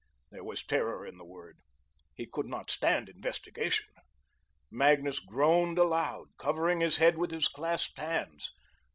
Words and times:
There 0.31 0.43
was 0.43 0.65
terror 0.65 1.05
in 1.05 1.19
the 1.19 1.23
word. 1.23 1.59
He 2.15 2.25
could 2.25 2.47
not 2.47 2.71
stand 2.71 3.07
investigation. 3.07 3.85
Magnus 4.71 5.19
groaned 5.19 5.77
aloud, 5.77 6.29
covering 6.39 6.79
his 6.79 6.97
head 6.97 7.19
with 7.19 7.29
his 7.29 7.47
clasped 7.47 7.99
hands. 7.99 8.51